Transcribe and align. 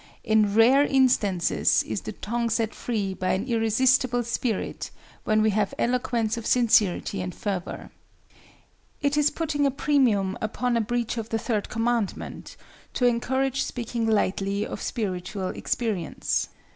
In 0.23 0.55
rare 0.55 0.83
instances 0.83 1.83
is 1.83 2.01
the 2.01 2.11
tongue 2.11 2.49
set 2.49 2.73
free 2.73 3.13
by 3.13 3.33
an 3.33 3.45
irresistible 3.45 4.23
spirit, 4.23 4.89
when 5.25 5.43
we 5.43 5.51
have 5.51 5.75
eloquence 5.77 6.37
of 6.37 6.47
sincerity 6.47 7.21
and 7.21 7.35
fervor. 7.35 7.91
It 9.03 9.15
is 9.15 9.29
putting 9.29 9.67
a 9.67 9.69
premium 9.69 10.39
upon 10.41 10.75
a 10.75 10.81
breach 10.81 11.17
of 11.17 11.29
the 11.29 11.37
third 11.37 11.69
commandment 11.69 12.57
to 12.95 13.05
encourage 13.05 13.61
speaking 13.61 14.07
lightly 14.07 14.65
of 14.65 14.81
spiritual 14.81 15.49
experience. 15.49 16.49